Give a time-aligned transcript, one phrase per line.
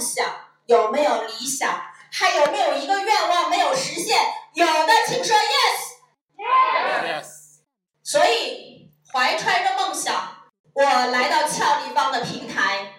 [0.00, 0.26] 想？
[0.66, 1.82] 有没有理想？
[2.10, 4.18] 还有没有一个愿望没有实现？
[4.54, 5.98] 有的请说 yes。
[6.38, 7.26] Yes.
[8.02, 12.92] 所以怀揣着梦想，我来到俏丽芳的平台。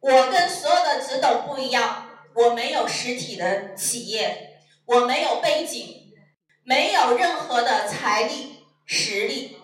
[0.00, 6.12] 我跟所有的直董不一样，我没有实体的企业，我没有背景，
[6.64, 9.58] 没有任何的财力实力，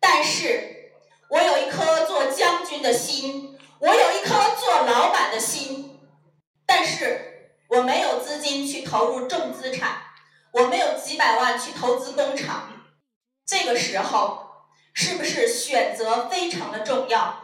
[0.00, 0.92] 但是
[1.28, 5.93] 我有一颗做将军的心，我有一颗做老板的心，
[6.66, 10.02] 但是我没有资金去投入重资产，
[10.52, 12.70] 我没有几百万去投资工厂。
[13.46, 17.40] 这个时候，是不是选择非常的重要？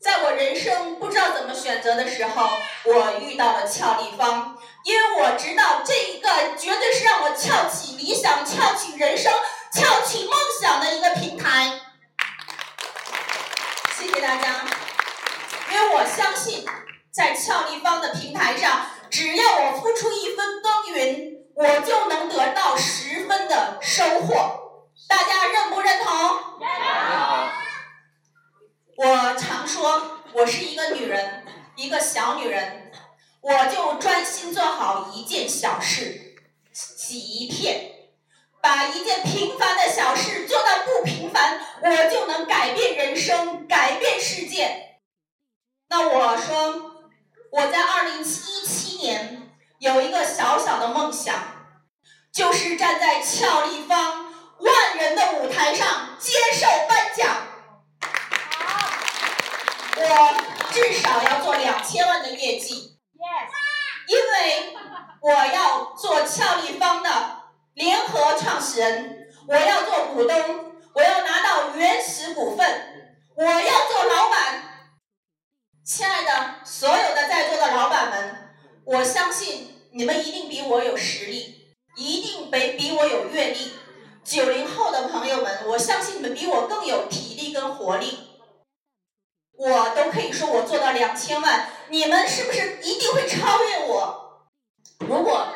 [0.00, 2.50] 在我人生不知道怎么选择的时候，
[2.84, 9.32] 我遇到了俏丽芳，因为我知道这一个绝对是让我翘起理想、翘起人生、
[9.72, 11.80] 翘起梦想的一个平台。
[13.96, 14.64] 谢谢大家，
[15.70, 16.66] 因为我相信，
[17.12, 24.88] 在俏丽芳的平台上，只要我付出一分耕耘，我就能得到十分的收获。
[25.08, 26.10] 大家认不认同？
[28.96, 31.44] 我常说，我是一个女人，
[31.76, 32.90] 一个小女人，
[33.42, 36.34] 我就专心做好一件小事，
[36.72, 37.90] 洗一片，
[38.62, 45.00] 把一件平凡的小事做到不平凡，我就能改变人生，改变世界。
[45.88, 46.91] 那我说，
[47.52, 51.34] 我在二零一七年有一个小小的梦想，
[52.32, 57.28] 就是站在俏丽芳万人的舞台上接受颁奖。
[59.96, 60.34] 我
[60.72, 62.98] 至少要做两千万的业绩，
[64.08, 64.74] 因为
[65.20, 67.10] 我要做俏丽芳的
[67.74, 74.71] 联合创始人，我要做股东，我要拿到原始股份，我要做老板。
[75.84, 78.54] 亲爱的，所有的在座的老板们，
[78.84, 83.72] 我相信你们一定比我有实力，一定比比我有阅历。
[84.22, 88.28] 九零后的朋友们，我相信你们比我更有体力跟活力。
[89.54, 94.46] 我都可以说我做到两千万，你们是不是一定会超越我？
[95.00, 95.48] 如果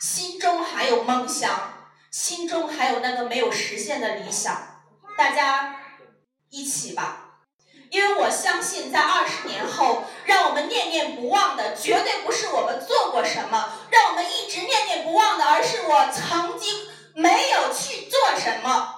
[0.00, 4.82] 心中还有梦想，心中还有那个没有实现的理想，
[5.16, 5.76] 大家
[6.50, 7.27] 一起吧。
[7.90, 16.74] 因为我相信，在二十年后，让我们念念不忘的，绝对不是我们做过什么，让我们一直念念不忘的，而是我曾经
[17.14, 18.94] 没有去做什么。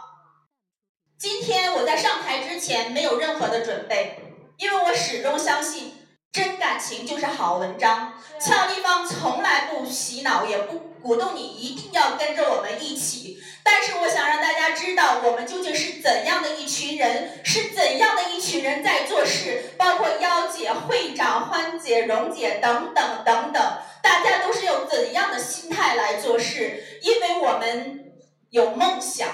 [1.19, 4.19] 今天我在上台之前没有任何的准备，
[4.57, 8.15] 因为我始终相信，真感情就是好文章。
[8.41, 13.43] 俏丽芳从来不洗脑，也不鼓动你一定要跟着我们一起。
[13.63, 27.01] 但是我想让大家知道，我们究竟是怎样的一群人，是怎样的一群人在做事，包括幺姐、会长、欢姐、蓉姐等等等等，大家都是用怎样的心态来做事？
[27.03, 28.13] 因为我们
[28.51, 29.29] 有梦想，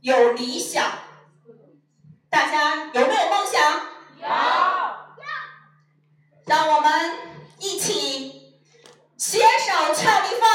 [0.00, 0.84] 有理想。
[2.30, 3.80] 大家有没有梦想？
[4.20, 4.26] 有。
[6.46, 7.16] 让我们
[7.58, 8.60] 一起
[9.16, 10.50] 携手俏丽芳，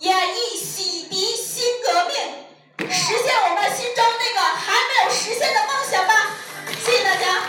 [0.00, 6.36] 演绎洗涤新革命，实现我们心中那个还没有实现的梦想吧！
[6.84, 7.42] 谢谢大家。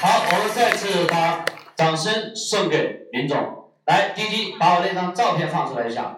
[0.00, 1.44] 好，我们再次把
[1.74, 3.72] 掌声送给林总。
[3.86, 6.16] 来，滴滴，把我那张照片放出来一下。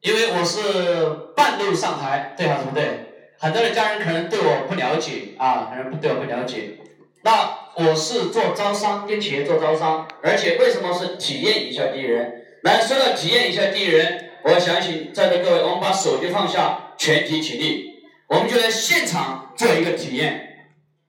[0.00, 3.34] 因为我是半路上台，对还是不对？
[3.38, 6.78] 很多的家人可能对我不了解啊，可能对我不了解。
[7.22, 12.42] 那我是做招商，跟企业做招商，而且为什么是体验一下第一人？
[12.62, 17.90] 来说到体验一下第一人，我想请在座各位，我们把手机放下，全体起立，
[18.28, 20.42] 我们就来现场做一个体验。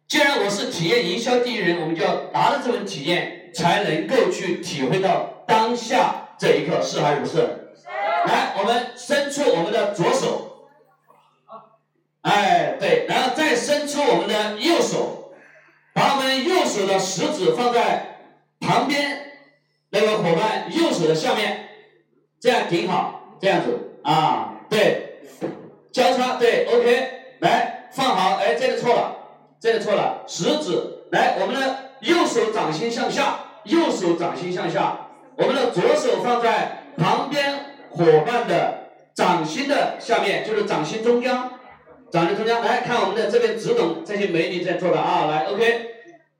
[0.09, 7.37] 既然我是体验营销第一人，我们就要拿着这份体验，才能够去体会到当下这一刻，是还是不是？
[8.25, 10.67] 来，我们伸出我们的左手，
[12.23, 15.26] 哎，对，然后再伸出我们的右手，
[15.97, 18.19] 把我们右手的食指放在
[18.59, 19.31] 旁边
[19.89, 21.69] 那个伙伴右手的下面，
[22.39, 25.21] 这样顶好，这样子啊，对，
[25.91, 27.09] 交叉，对，OK，
[27.39, 29.15] 来放好，哎，这个错了。
[29.59, 41.53] 这个错了，食指来，我们的右手掌心向下，右手掌心向下，我们的左手放在旁边伙伴的掌心的下面，就是掌心中央，
[42.11, 42.61] 掌心中央。
[42.61, 45.86] 来看我们的这边直董这些美女在做的啊，来 OK。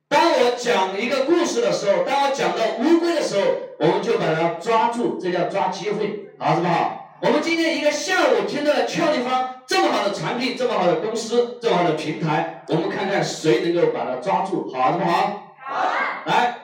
[0.09, 3.43] 当我讲一个故事的时候，当我讲到乌龟的时候，
[3.79, 7.17] 我们就把它抓住，这叫抓机会，好，是不好？
[7.21, 15.55] 我们今天一个下午听到了俏丽芳这么好的产品，这么好的公司，这么好的平台，我们看看谁能够把它抓住，好是不好？
[15.65, 15.89] 好。
[16.25, 16.55] 来，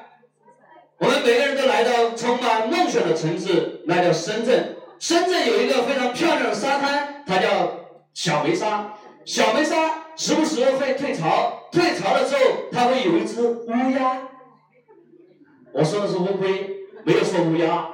[0.99, 4.77] 我们每个人都来到充满梦想的城市，那叫深圳。
[4.99, 7.49] 深圳有一个非常漂亮的沙滩，它叫
[8.13, 8.93] 小梅沙。
[9.25, 12.41] 小梅沙时不时会退潮，退潮的时候，
[12.71, 13.67] 它会有一只乌
[13.97, 14.29] 鸦。
[15.73, 16.69] 我说的是乌龟，
[17.03, 17.89] 没有说乌鸦。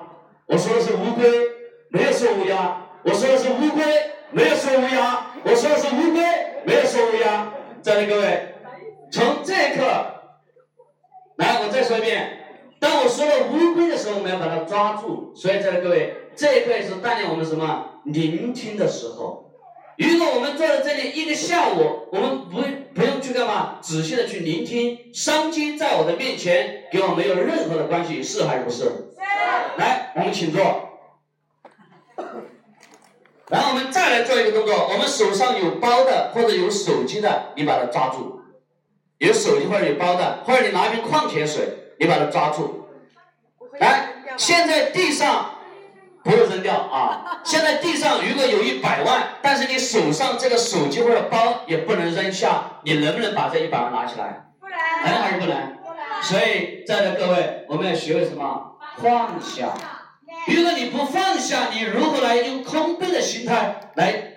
[0.47, 1.47] 我说的是乌龟，
[1.89, 2.89] 没有说乌鸦。
[3.03, 3.81] 我说的是乌龟，
[4.31, 5.31] 没有说乌鸦。
[5.45, 6.21] 我说的是乌龟，
[6.65, 7.53] 没有说乌鸦。
[7.81, 8.55] 在座各位，
[9.09, 9.85] 从这一刻，
[11.37, 12.37] 来，我再说一遍。
[12.81, 15.31] 当我说到乌龟的时候，我们要把它抓住。
[15.33, 18.01] 所以，在座各位，这一刻也是锻炼我们什么？
[18.03, 19.48] 聆听的时候。
[19.99, 22.61] 如果我们坐在这里一个下午，我们不
[22.95, 23.79] 不用去干嘛？
[23.81, 28.77] 仔细的去聆听，商机在我的面前，跟我没有任何的关系，是还是不是？
[28.77, 29.19] 是。
[29.77, 30.61] 来，我们请坐。
[33.49, 38.39] 然后我们再来做一个动作，我们手上有包的或者有手机的，你把它抓住。
[39.17, 41.67] 有手机或者有包的，或者你拿一瓶矿泉水，
[41.99, 42.85] 你把它抓住。
[43.81, 45.55] 来，现在地上。
[46.29, 47.41] 不用扔掉啊！
[47.43, 54.45] 现在地上如果有一百万，但是你手上这个手机或者包也不能扔下，你能不能把这一百万拿起来？
[54.59, 55.11] 不能。
[55.11, 55.57] 能还是不能？
[55.77, 56.21] 不能。
[56.21, 58.75] 所以在座各位，我们要学会什么？
[58.97, 59.73] 放下。
[60.47, 64.33] 如果你不放下，你如何来用空杯的心态来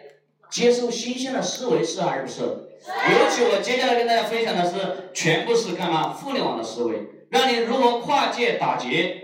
[0.50, 1.84] 接受新鲜的思维？
[1.84, 2.40] 是还是不是？
[2.40, 6.08] 尤其我接下来跟大家分享的是，全部是干嘛？
[6.08, 9.18] 互联网的思维，让你如何跨界打劫。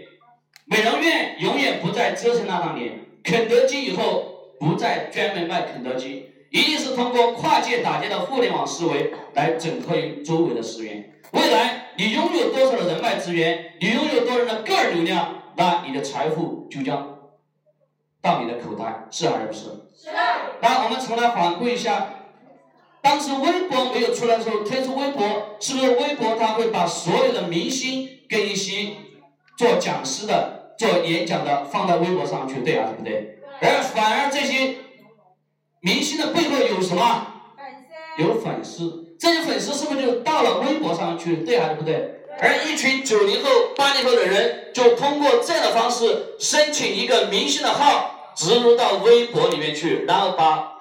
[0.68, 11.14] 美容院永远不再折腾那张脸，肯德基以后不再专门卖肯德基，一定是通过跨界打劫的互联网思维来整合于周围的资源。
[11.32, 17.18] 未来你拥有多少的人脉资源，你拥有多少人的个人流量，那你的财富就将
[18.20, 19.60] 到你的口袋，是还是不是？
[19.94, 20.10] 是。
[20.60, 22.08] 那我们重来反馈一下，
[23.00, 28.90] 当时微博没有出来的时候，推出微博，是不是微博它会把所有的明星跟一些
[29.56, 30.57] 做讲师的？
[30.78, 33.40] 做演讲的放到微博上去，对还是不对？
[33.60, 34.76] 而反而这些
[35.80, 37.26] 明星的背后有什么？
[38.16, 42.14] 有粉丝，这些粉丝是不是就到了微博上去，对还是不对？
[42.40, 50.75] 而一群九零后、八零后的人，就通过这样的方式申请一个明星的号，植入到微博里面去，然后把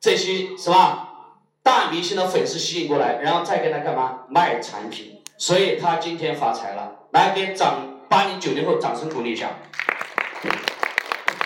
[0.00, 1.08] 这些什么
[1.64, 4.20] 大明星的粉丝吸引过来，然后再给他干嘛？
[4.28, 5.20] 卖产品。
[5.38, 7.85] 所以他今天发财了，来给掌。
[8.08, 9.50] 八零九零后，掌声鼓励一下。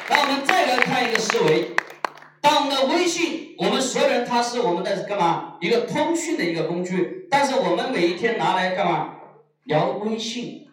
[0.08, 1.70] 那我们再来看一个思维，
[2.40, 5.56] 当我们的微信，我们所有人他是我们的干嘛？
[5.60, 9.14] 一个通讯的一个工具，但是我们每一天拿来干嘛？
[9.64, 10.66] 聊微信，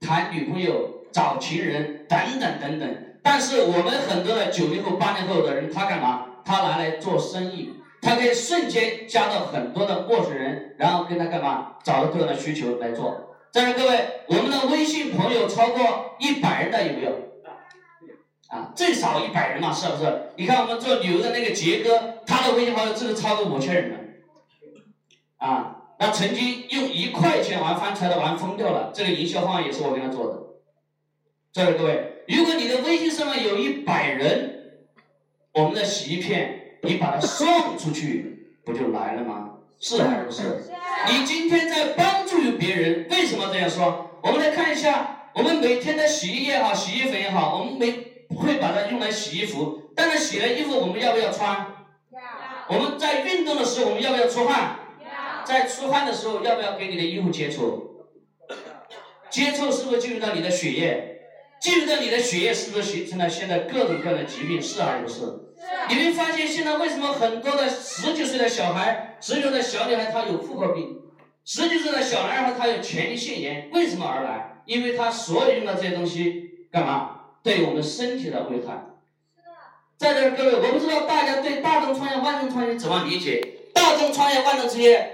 [0.00, 2.96] 谈女朋友，找情人，等等等等。
[3.22, 6.26] 但是我们很多的九零后、八零后的人，他干嘛？
[6.44, 11.76] 他拿来做生意，他可以瞬间加到很多的陌生人，然后跟他干嘛？
[11.84, 13.29] 找到个人的需求来做。
[13.52, 17.12] 在座各位，我们的微信朋友超过一百人的有没有？
[18.48, 20.32] 啊，最少一百人嘛，是不是？
[20.36, 23.98] 你看我们做旅游的那个杰哥，他的微信好友就是超过五千人了。
[25.38, 30.38] 啊，那曾经用一块钱玩翻车的玩疯掉了，这个营销方案也是我给他做的。
[31.52, 34.82] 在座各位，如果你的微信上面有一百人，
[35.54, 39.58] 我们的洗衣片，你把它送出去，不就来了吗？
[39.80, 40.42] 是还是不是？
[41.08, 44.10] 你今天在帮助别人，为什么这样说？
[44.22, 47.90] 我们来看一下，我们每天的洗衣液也好，洗衣粉也好，我们每
[48.36, 49.90] 会把它用来洗衣服。
[49.96, 51.66] 但是洗了衣服，我们要不要穿？
[52.12, 52.20] 要。
[52.68, 54.76] 我们在运动的时候，我们要不要出汗？
[55.00, 55.44] 要。
[55.44, 58.06] 在出汗的时候，要不要给你的衣服接触？
[59.30, 61.22] 接触是不是进入到你的血液？
[61.58, 64.60] 进入到你的血液，是不是形成了现在各种各样的疾病？
[64.60, 65.20] 是还是不是？
[65.88, 70.84] 你会发现，现在为什么很多的十几岁的小孩、十几岁的小女孩，她有妇科病；
[71.44, 74.62] 十几岁的小男孩，他有前列腺炎，为什么而来？
[74.66, 77.20] 因为他所有用的这些东西干嘛？
[77.42, 78.86] 对我们身体的危害。
[79.98, 83.42] 在这各位，我不知道大家对大众创业、万众创业怎么理解？
[83.74, 85.10] 大众创业、万众创业，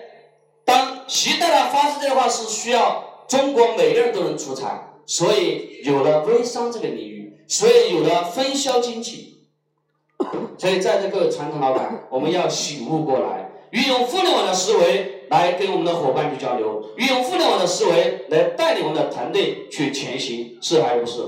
[0.64, 9.35] 当习大大发出这句话是需要中国每个人都能出彩，所以有了微商这个领域，所以有了分销经济。
[10.58, 21.12] 所以，在这个传统老板，我们要醒悟过来，运用互联网的思维来跟我们的伙伴去交流，运用互联网的思维来带领我们的团队去前行，是还是不是？
[21.16, 21.18] 是。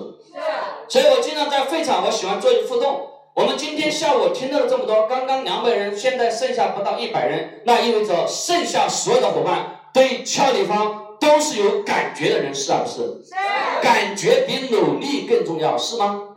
[0.88, 3.02] 所以我经常在会场，我喜欢做一互动。
[3.34, 13.28] 我们今天下午听到了这么多，刚刚两百人，现在剩下不到一百人，那意味着剩下所有的伙伴对俏丽芳都是有感觉的人，是还是不是？
[13.28, 13.34] 是。
[13.80, 16.27] 感觉比努力更重要，是吗？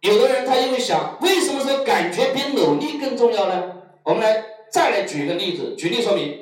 [0.00, 0.12] 对。
[0.12, 3.64] 有的人他就会想，为什么说感觉比努力更重要呢？
[4.04, 6.38] 我们来再来举一个例子，举例说明。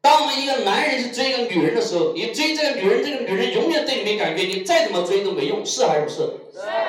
[0.00, 6.20] 当我们一个男人去追一个女人的时候，你追这个女人，这个女人永远对你没感觉，你再怎么追都没用，是还是不是？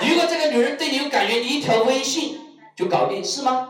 [0.08, 2.38] 如果这个女人对你有感觉，你一条微信
[2.76, 3.70] 就搞定，是吗？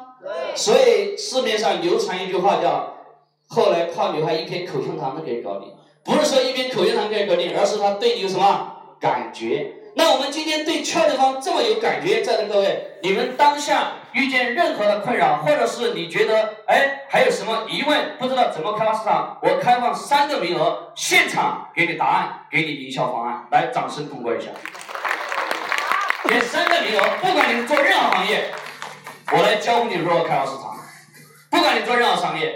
[0.55, 2.93] 所以市面上流传一句话叫
[3.47, 5.69] “后来靠女孩一片口香糖都可以搞定”，
[6.03, 9.75] 不是说一片口香糖可以搞定，而是她对你有什么感觉。
[9.97, 24.51] 那我们今天对俏丽芳这么有感觉，在的各位，你们当下遇见任何的困扰，或者是你觉得哎还有什么疑问，不知道怎么开发市场，我开放三个名额，现场给你答案，给你营销方案，来，掌声通过一下。
[26.29, 28.51] 给三个名额，不管你是做任何行业，
[29.31, 30.77] 我来教你如何开发市场。
[31.49, 32.53] 不管你做任何商业，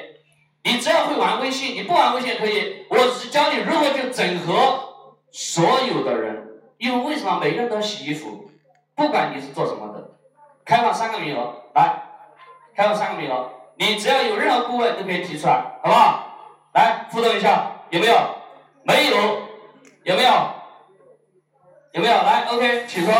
[0.63, 4.79] 你只要会玩微信，你不玩微信也可以，我只教你如何去整合
[5.31, 6.49] 所有的人。
[6.81, 8.49] 因为为什么每个人都要洗衣服？
[8.95, 10.17] 不管你是做什么的，
[10.65, 12.01] 开放三个名额，来，
[12.75, 16.25] 开放三个名额，你只要有任何顾问都可以提出来，好不好？
[16.73, 18.15] 来互动一下，有没有？
[18.81, 19.15] 没有，
[20.05, 20.31] 有没有？
[21.91, 22.15] 有没有？
[22.15, 23.13] 来，OK，请说，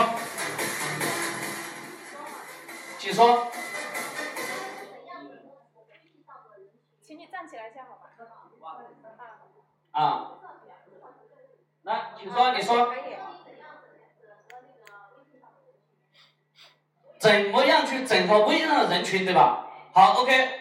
[2.97, 3.47] 请说。
[6.99, 8.09] 请你站起来一下，好吧？
[9.91, 10.31] 啊。
[11.83, 12.91] 来，请说，你说。
[17.21, 19.67] 怎么样去整合微信上的人群，对吧？
[19.93, 20.59] 好，OK，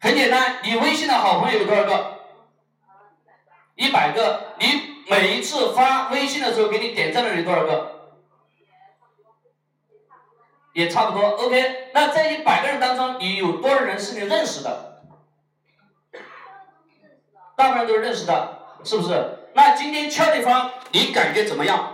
[0.00, 2.18] 很简单，你微信的好朋友有多少个？
[3.76, 4.56] 一百个。
[4.58, 8.10] 你每一次发微信的时候，给你点赞的人有多少个？
[10.72, 11.90] 也差不多，OK。
[11.94, 15.04] 那在一百个人当中，你有多少人是你认识的？
[17.56, 19.50] 大部分都是认识的，是不是？
[19.54, 21.92] 那今天敲对方，你感觉怎么样？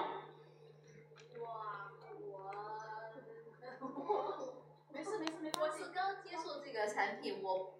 [6.92, 7.74] 产品我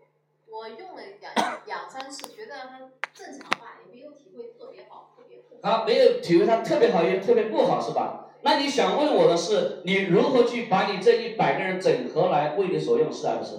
[0.62, 1.34] 我用了两
[1.66, 2.78] 两三次，觉得它
[3.12, 5.84] 正常化，也没有体会特别好，特别不好。
[5.84, 8.30] 没有体会它特别好，也特别不好，是吧？
[8.42, 13.56] 那你想问我的是，你如何去把你这一百个人整合来为你所用，是还不是？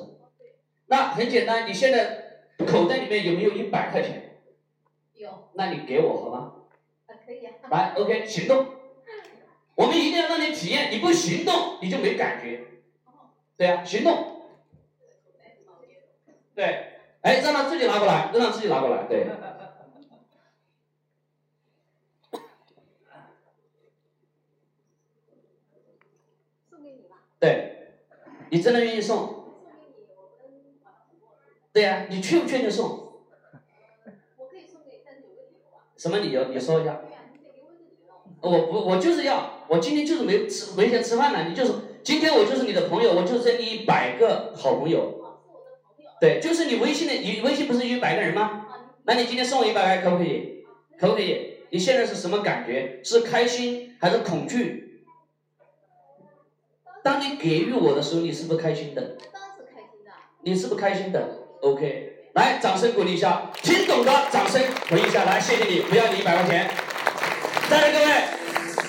[0.85, 4.39] 那很简单，你现在口袋里面有没有一百块钱？
[5.15, 5.49] 有。
[5.55, 6.53] 那你给我好吗？
[7.07, 7.51] 啊，可以啊。
[7.69, 8.65] 来，OK，行动。
[9.75, 12.63] 我们一定要让你体验，你不行动你就没感觉。
[13.57, 14.29] 对呀，行动。
[16.55, 16.92] 对，
[17.23, 19.25] 哎，让他自己拿过来，让他自己拿过来，对。
[26.69, 27.23] 送给你吧。
[27.39, 27.93] 对，
[28.49, 29.41] 你真的愿意送？
[31.71, 32.87] 对呀，你确不确定送？
[34.37, 35.95] 我可以送给，但是有个理由啊。
[35.95, 36.49] 什么理由？
[36.49, 36.99] 你说一下。
[38.41, 45.32] 我不，我就是要，我今天就是没吃没钱吃饭了，你就是今天我就是你的朋友，我就是这一百个好朋友。
[46.23, 48.65] 对，就是你微信的，你微信不是一百个人吗？
[49.03, 50.63] 那你今天送我一百个可不可以？
[50.97, 51.55] 可不可以？
[51.69, 53.01] 你现在是什么感觉？
[53.03, 55.03] 是开心还是恐惧？
[57.03, 59.01] 当你给予我的时候，你是不是开心的？
[59.33, 60.11] 当然是开心的。
[60.43, 66.71] 你是不是开心的？OK，来，掌声鼓励一下，听懂的掌声回应一下，来，谢谢你，不要你一百块钱。
[67.69, 68.11] 在座各位，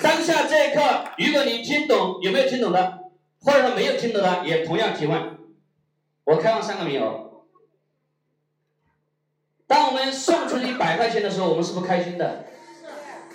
[0.01, 0.81] 当下这一刻，
[1.17, 2.99] 如果你听懂，有没有听懂的？
[3.41, 5.35] 或者说没有听懂的，也同样提问。
[6.23, 7.24] 我开放三个名额。
[9.67, 12.45] 当我们送出一百块钱的时候，我们是不是开心的？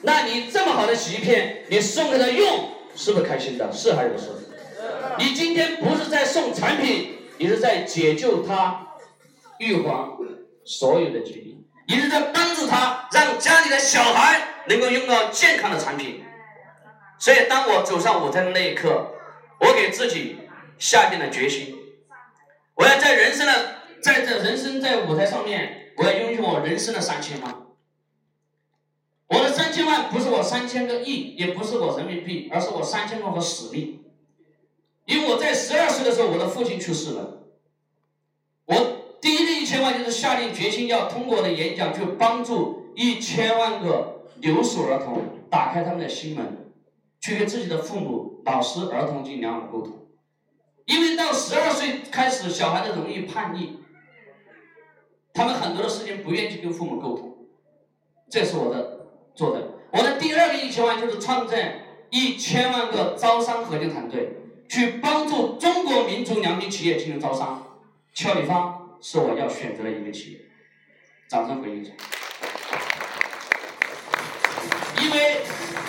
[0.02, 3.70] 那你这么好的洗衣片，你送给他用，是不是开心的？
[3.72, 4.28] 是还是不是？
[5.18, 8.87] 你今天不是在送产品，你是在解救他
[9.58, 10.16] 预防
[10.64, 16.25] 所有的疾病，你是在帮助他让家里的小孩能够用到健康的产品。
[17.18, 19.12] 所以，当我走上舞台的那一刻，
[19.58, 20.38] 我给自己
[20.78, 21.76] 下定了决心，
[22.76, 23.52] 我要在人生的
[24.02, 25.76] 在这人生在舞台上面。
[25.97, 27.54] 我要拥有我人生的三千万，
[29.26, 34.02] 我的三千万不是我三千个亿，也不是我人民币，而是我三千万个使命。
[35.04, 37.42] 因为我在十二岁的时候，我的父亲去世了，
[38.64, 46.73] 我第一个一千万就是下定决心要通过我的演讲去帮助一千万个留守儿童打开他们的心门，
[47.21, 50.07] 去跟自己的父母、老师、儿童进行良好沟通。
[50.87, 53.79] 因为到十二岁开始，小孩子容易叛逆。
[55.32, 57.46] 他们很多的事情不愿意去跟父母沟通，
[58.28, 59.72] 这是我的做的。
[59.92, 64.37] 我的第二个一千万就是创建一千万个招商核心团队，
[64.68, 67.66] 去帮助中国民族良品企业进行招商。
[68.12, 70.40] 俏丽芳是我要选择的一个企业，
[71.28, 71.92] 掌声回应一下。
[75.02, 75.40] 因为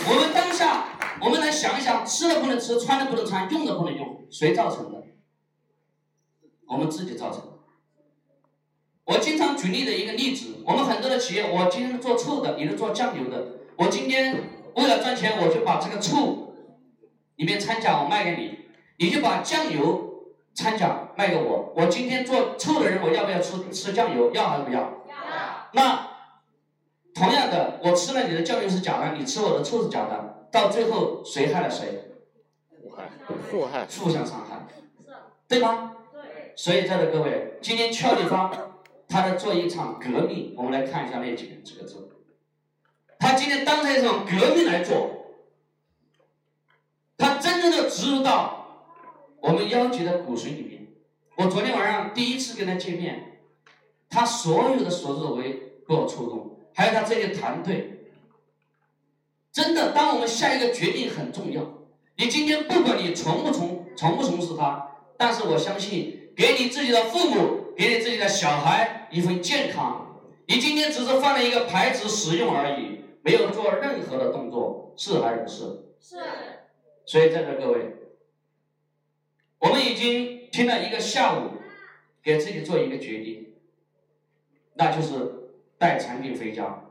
[0.07, 0.85] 我们当下
[1.19, 5.03] 我们来想一想，吃的不能吃，穿的不能穿，用的不能用，谁造成的？
[6.67, 7.50] 我们自己造成的。
[9.11, 14.41] 我经常举例的一个例子，我们很多的企业，我今天做醋的，你是做酱油的，我今天
[14.75, 16.55] 为了赚钱，我就把这个醋
[17.35, 18.59] 里面掺假我卖给你，
[18.97, 21.73] 你就把酱油掺假卖给我。
[21.75, 24.31] 我今天做醋的人，我要不要吃吃酱油？
[24.33, 24.79] 要还是不要？
[24.79, 24.89] 要。
[25.73, 26.07] 那
[27.13, 32.13] 同样的，我吃了你的酱油是假的，你吃我的醋是假的，到最后谁害了谁？
[32.81, 33.09] 互害，
[33.51, 34.67] 互害，互相伤害，
[35.49, 35.97] 对吗？
[36.13, 36.53] 对。
[36.55, 38.70] 所以在座各位，今天俏丽芳。
[39.11, 42.09] 他在做一场革命，我们来看一下那几个几个字。
[43.19, 45.35] 他今天当成一场革命来做，
[47.17, 48.87] 他真正的植入到
[49.41, 50.87] 我们妖姬的骨髓里面。
[51.35, 53.39] 我昨天晚上第一次跟他见面，
[54.09, 58.07] 他所有的所作所为给我触动，还有他这些团队。
[59.51, 61.61] 真的，当我们下一个决定很重要。
[62.15, 68.97] 你今天不管你从不从从不从事他，但是我相信，给你自己的父母，给你自己的小孩。
[69.11, 75.57] 一份健康，你今天只是换了一个牌子使用而已，没有做任何的动作，是还是不是？
[75.99, 76.15] 是。
[77.05, 77.93] 所以在座各位，
[79.59, 81.49] 我们已经听了一个下午，
[82.23, 83.53] 给自己做一个决定，
[84.75, 86.85] 那就是带产品回家，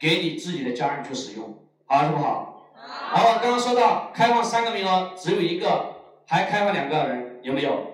[0.00, 2.72] 给你自己的家人去使用，好还是不好？
[2.74, 3.38] 好。
[3.40, 5.94] 刚刚说到开放三个名额，只有一个，
[6.26, 7.89] 还开放两个人，有没有？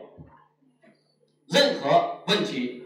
[1.56, 2.84] 任何问题？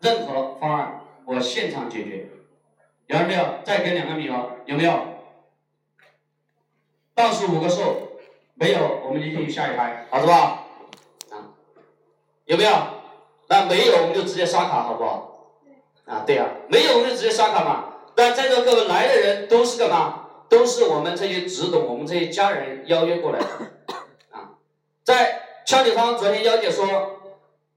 [0.00, 2.28] 任何方案，我现场解决，
[3.08, 3.44] 有人没有？
[3.62, 4.98] 再给两个名额，有没有？
[7.14, 7.82] 倒数五个数，
[8.54, 10.64] 没有，我们就进下一排，好是吧？
[11.30, 11.52] 啊，
[12.46, 12.70] 有没有？
[13.48, 15.52] 那没有，我们就直接刷卡，好不好？
[16.06, 17.92] 啊，对呀，没有我们就直接刷卡嘛。
[18.14, 20.22] 但在座各位来的人都是干嘛？
[20.48, 23.46] 都是我们这些直董，我们这些家人邀约过来的。
[24.30, 24.56] 啊，
[25.04, 27.15] 在俏丽芳昨天幺姐说，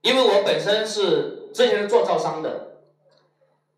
[0.01, 1.37] 因为我本身是。
[1.51, 2.77] 之前是做招商的，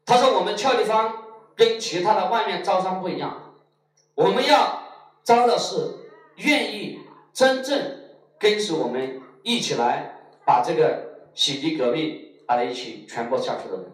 [0.05, 1.23] 他说我们俏丽芳
[1.55, 3.55] 跟其他的外面招商不一样，
[4.13, 4.83] 我们要
[5.23, 5.95] 招的是
[6.35, 6.99] 愿意
[7.31, 7.97] 真正
[8.37, 13.85] 跟随我们一起来把这个洗涤革命把它一起传播下去的人。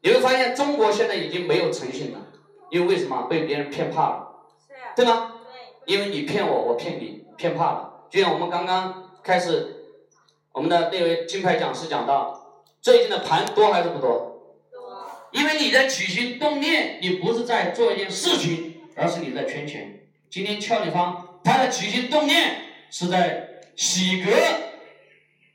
[0.00, 2.18] 你会发现中国现在已经没有诚信了，
[2.70, 4.28] 因为为什么被别人骗怕了，
[4.96, 5.34] 对吗？
[5.84, 8.06] 因为你骗我，我骗你，骗怕了。
[8.08, 9.74] 就像我们刚刚开始。
[10.58, 14.10] 我们的那位金牌讲师讲到，最近的盘多还是不多？
[14.72, 15.30] 多。
[15.30, 20.08] 因为你在起心动念，你不是在做一件事情，而是你在圈钱。
[20.28, 22.56] 今天俏丽芳，她的起心动念
[22.90, 24.32] 是在洗革、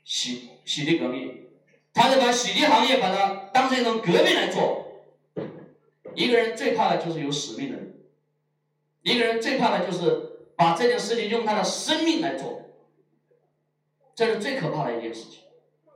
[0.06, 1.48] 洗洗涤革命，
[1.92, 4.86] 她在把洗涤行业把它当成一种革命来做。
[6.14, 7.94] 一个人最怕的就是有使命的人，
[9.02, 12.62] 一个人最怕的就是把这件事情用他的生命来做。
[14.14, 15.40] 这是最可怕的一件事情，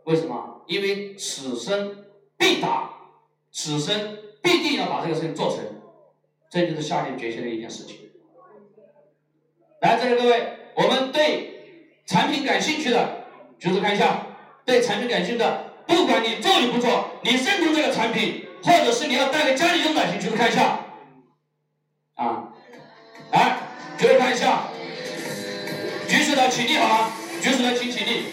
[0.04, 0.62] 为什么？
[0.66, 2.04] 因为此生
[2.36, 2.90] 必达，
[3.50, 5.64] 此生必定要把这个事情做成，
[6.50, 7.96] 这就是下定决心的一件事情。
[9.80, 13.24] 来，这里各位，我们对产品感兴趣的
[13.58, 14.26] 举手看一下，
[14.66, 20.80] 对产品感兴趣的，不管你做与不做，你认同这个产品，或者是你要带给家里用的，请举手看一下。
[22.14, 22.52] 啊，
[23.32, 23.58] 来，
[23.96, 24.64] 举手看一下，
[26.08, 27.12] 举手的起立好吗
[27.50, 27.56] 吗？
[27.56, 28.24] 举手的请起立，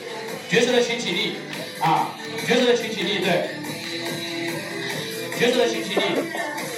[0.49, 1.35] 举手的请起立，
[1.79, 3.49] 啊，举手的请起立，对，
[5.39, 6.01] 举手的请起立。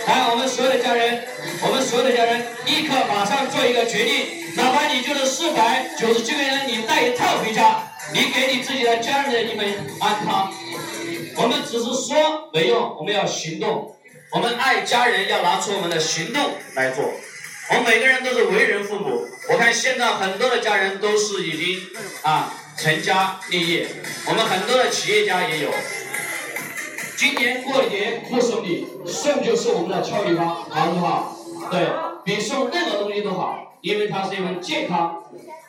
[0.06, 1.24] 来，我们所有的家人，
[1.64, 9.68] 我们所有的家人，立刻马上做一个决定，哪怕你就是四百九十九元，你带一套回家，你给你自己的家人的一份
[10.00, 10.54] 安康。
[11.36, 13.96] 我们只是说没用，我们要行动。
[14.32, 16.42] 我们爱家人，要拿出我们的行动
[16.76, 17.04] 来做。
[17.70, 21.88] 我们每个人都是为人父母，我看现在很多的家人都是已经
[22.24, 23.88] 啊成家立业，
[24.28, 25.72] 我们很多的企业家也有。
[27.18, 31.36] 今年过节不送礼，送就是我们的俏丽芳，好不好？
[31.72, 31.88] 对
[32.24, 35.24] 比送任何东西都好，因为它是一份健康，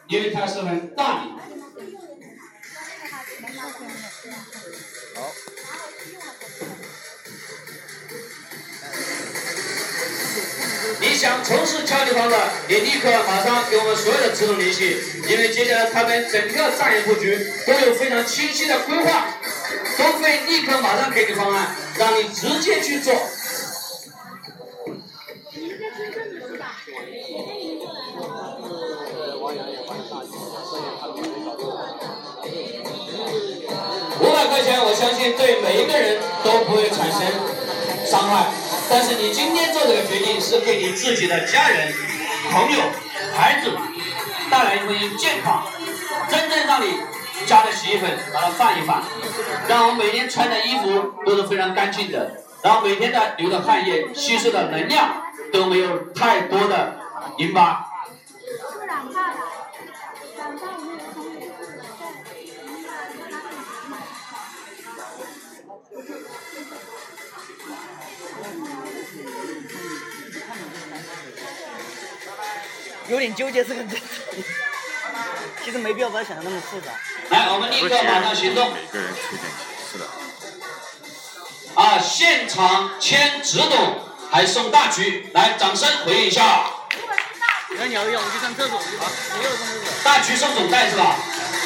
[0.06, 1.30] 因为它是份大礼。
[5.14, 5.32] 好
[11.18, 12.36] 想从事俏丽芳的，
[12.68, 14.96] 你立刻马上给我们所有的直董联系，
[15.28, 19.26] 因为接下来他们整个战略布局都有非常清晰的规划，
[19.98, 23.12] 都会立刻马上给你方案，让你直接去做。
[34.20, 37.20] 五百块钱，我相信对每一个人都不会产生
[38.06, 38.46] 伤害。
[38.90, 41.92] 但是你今天做这个决定是给你自己的家人，
[42.50, 42.80] 朋友、
[43.36, 43.70] 孩子
[44.50, 45.66] 带来一份健康，
[46.28, 46.98] 真正让你
[47.46, 49.02] 家的洗衣粉把它放一放，
[49.68, 55.22] 让我们每天穿的衣服都是非常干净的，然后每天的流的汗液吸收的能量
[55.52, 56.98] 都没有太多的
[57.36, 57.84] 淋巴。
[73.08, 74.02] 有点纠结这个问题，
[75.64, 76.92] 其实没必要把它想的那么复杂。
[77.30, 78.72] 来，我们立刻马上行动。
[78.72, 79.50] 每个人出点钱，
[79.92, 80.06] 是的。
[81.74, 86.64] 啊，现场签直董还送大橘，来，掌声回应一下。
[87.78, 88.78] 那你要要，我去上厕所。
[88.78, 88.82] 啊，
[89.38, 89.84] 没有上厕所。
[90.04, 91.16] 大橘送总代是吧？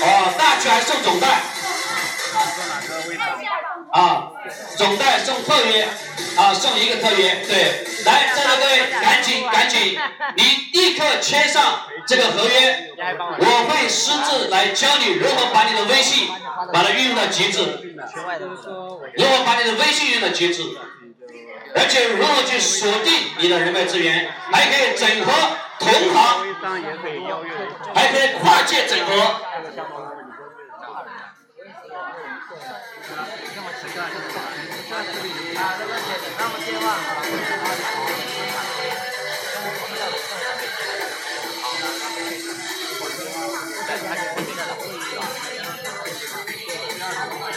[0.00, 1.42] 哦，大橘还送总袋。
[3.92, 4.30] 啊，
[4.76, 5.88] 总代送特约，
[6.36, 9.98] 啊，送一个特约，对，来，在座各位， 赶紧赶紧，
[10.36, 10.42] 你
[10.72, 16.28] 立刻签上这个合约，我会私自来教你如何把你的微信
[16.72, 17.60] 把它运用到极致，
[19.16, 20.62] 如何把你的微信用到极致，
[21.74, 25.32] 而且如何去锁定你的人脉资源，还可以整合
[25.78, 26.46] 同行，
[27.94, 29.36] 还可以跨界整合。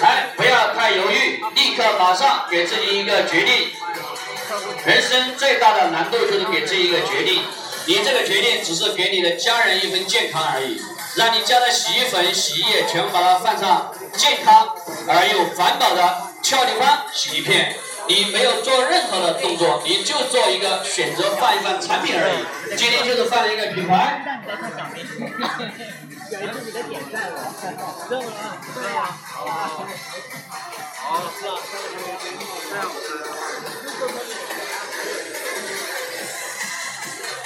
[0.01, 3.71] 来，不要太犹豫，立刻马上给自己一个决定。
[4.85, 7.43] 人生最大的难度就是给自己一个决定。
[7.87, 10.81] 你这个决定只是给你的家人一份健康而已，
[11.15, 14.75] 让你家的洗衣粉、洗衣液全部把它放上健康
[15.07, 17.75] 而又环保的俏丽芳洗衣片。
[18.07, 22.75] 你没有做任何的动作，你就做一个选择放一放产品而已。
[22.75, 24.21] 今天就是放了一个品牌。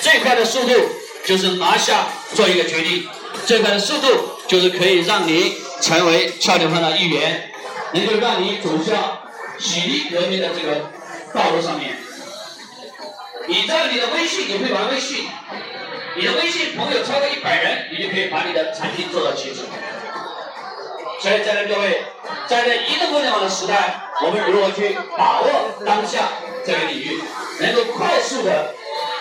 [0.01, 0.73] 最快的速度
[1.25, 3.07] 就是拿下做一个决定，
[3.45, 7.51] 最快的速度就是可以让你成为俏丽芳的一员，
[7.93, 9.28] 能够让你走向。
[9.59, 10.89] 洗涤革命的这个
[11.33, 11.97] 道路上面，
[13.47, 15.27] 你在你的微信，你会玩微信，
[16.15, 19.63] 你的微信朋友超过一百人，你就可以把你的产品做到极致。
[21.19, 22.03] 所以，在座各位，
[22.47, 25.47] 在这移动互联网的时代，我们如何去把握
[25.85, 26.29] 当下
[26.65, 27.21] 这个领域，
[27.59, 28.73] 能够快速的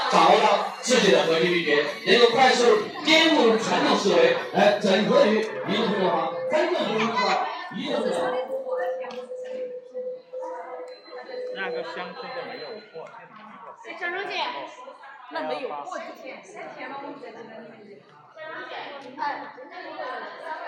[0.08, 7.46] 掌握到自己的核心秘诀，能够快速颠覆传统思维，来整合于移动互联网，真正融入到
[7.76, 8.47] 移动互联网。
[11.58, 13.10] 那个乡村的没有货，
[13.98, 14.38] 小茹姐，
[15.32, 17.44] 那没有货之前，三天了，我们在这里。
[18.38, 19.20] 小茹姐，哎，人家
[19.68, 19.98] 那个
[20.38, 20.66] 三百